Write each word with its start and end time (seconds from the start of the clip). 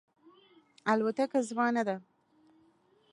الوتکه 0.91 1.39
زما 1.49 1.67
نه 1.75 1.83
ده 1.87 1.95